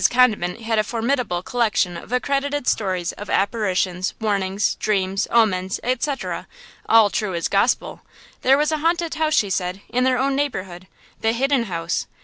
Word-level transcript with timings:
Condiment 0.09 0.61
had 0.61 0.79
a 0.79 0.83
formidable 0.83 1.43
collection 1.43 1.95
of 1.95 2.11
accredited 2.11 2.65
stories 2.65 3.11
of 3.11 3.29
apparitions, 3.29 4.15
warnings, 4.19 4.73
dreams, 4.79 5.27
omens, 5.29 5.79
etc., 5.83 6.47
all 6.89 7.11
true 7.11 7.35
as 7.35 7.47
gospel. 7.47 8.01
There 8.41 8.57
was 8.57 8.71
a 8.71 8.79
haunted 8.79 9.13
house, 9.13 9.35
she 9.35 9.51
said, 9.51 9.81
in 9.89 10.03
their 10.03 10.17
own 10.17 10.35
neighborhood–The 10.35 11.33
Hidden 11.33 11.65
House. 11.65 12.07